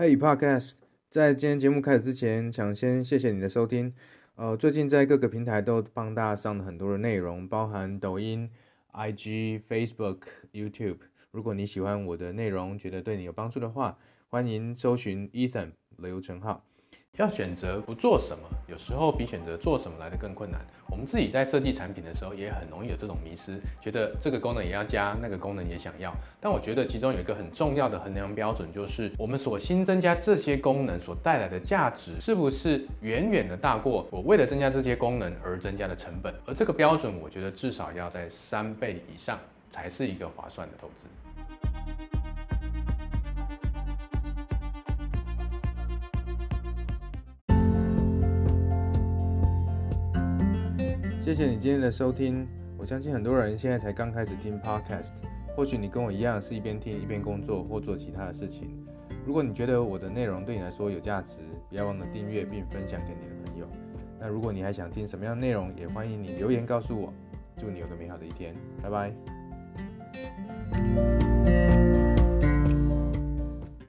[0.00, 0.76] Hey Podcast，
[1.10, 3.92] 在今天节目开始之前，想先谢谢你的收听。
[4.34, 8.48] 呃，最近在各个平台都帮大家上了很多的内容，包含抖音、
[8.94, 10.20] IG、Facebook、
[10.54, 11.00] YouTube。
[11.32, 13.98] 如果你喜欢我的内容，觉得对你有帮助的话，
[14.30, 16.64] 欢迎搜寻 Ethan 刘成浩。
[17.18, 20.60] 要选择不做什么，有时候比选择做什么来得更困难。
[20.88, 26.14] 我们自己在设计产品的时候，也很容易有这种迷失，觉得这个功能也要加，那个功能也想要。
[26.40, 36.32] 但我觉得其中有一个很重要的衡量标准，就是我们所新增加这些功能所带来的价值，是不是远远的大过我为了增加这些功能而增加的成本？
[36.46, 39.38] 而这个标准，我觉得至少要在三倍以上，
[39.70, 41.69] 才是一个划算的投资。
[51.30, 52.44] 谢谢你今天的收听。
[52.76, 55.12] 我相信很多人现在才刚开始听 Podcast，
[55.54, 58.84] 或许你跟我一样是一边听一边工作或做其他的事情。
[59.24, 61.36] 如果你觉得我的内容对你来说有价值，
[61.68, 63.68] 不要忘了订阅并分享给你的朋友。
[64.18, 67.14] 那如果你还想听什么样的内容，也欢迎你留言告诉我。
[67.56, 69.12] 祝你有个美好的一天，拜拜。